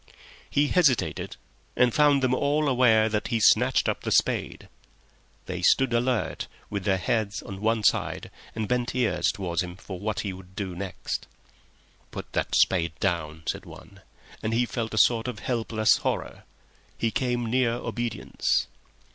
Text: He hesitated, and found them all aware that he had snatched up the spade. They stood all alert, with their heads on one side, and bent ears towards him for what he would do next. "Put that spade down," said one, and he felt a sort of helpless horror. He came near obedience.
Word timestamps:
He 0.49 0.69
hesitated, 0.69 1.37
and 1.75 1.93
found 1.93 2.23
them 2.23 2.33
all 2.33 2.67
aware 2.67 3.07
that 3.07 3.27
he 3.27 3.35
had 3.35 3.43
snatched 3.43 3.87
up 3.87 4.01
the 4.01 4.11
spade. 4.11 4.67
They 5.45 5.61
stood 5.61 5.93
all 5.93 5.99
alert, 5.99 6.47
with 6.71 6.85
their 6.85 6.97
heads 6.97 7.43
on 7.43 7.61
one 7.61 7.83
side, 7.83 8.31
and 8.55 8.67
bent 8.67 8.95
ears 8.95 9.31
towards 9.31 9.61
him 9.61 9.75
for 9.75 9.99
what 9.99 10.21
he 10.21 10.33
would 10.33 10.55
do 10.55 10.75
next. 10.75 11.27
"Put 12.09 12.31
that 12.33 12.55
spade 12.55 12.93
down," 12.99 13.43
said 13.47 13.67
one, 13.67 14.01
and 14.41 14.55
he 14.55 14.65
felt 14.65 14.95
a 14.95 14.97
sort 14.97 15.27
of 15.27 15.37
helpless 15.37 15.97
horror. 15.97 16.45
He 16.97 17.11
came 17.11 17.45
near 17.45 17.73
obedience. 17.73 18.65